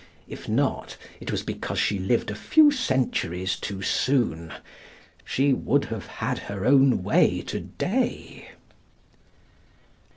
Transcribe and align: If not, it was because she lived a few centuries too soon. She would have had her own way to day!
If 0.27 0.49
not, 0.49 0.97
it 1.19 1.31
was 1.31 1.43
because 1.43 1.77
she 1.77 1.99
lived 1.99 2.31
a 2.31 2.35
few 2.35 2.71
centuries 2.71 3.55
too 3.55 3.83
soon. 3.83 4.51
She 5.23 5.53
would 5.53 5.85
have 5.93 6.07
had 6.07 6.39
her 6.39 6.65
own 6.65 7.03
way 7.03 7.43
to 7.43 7.59
day! 7.59 8.49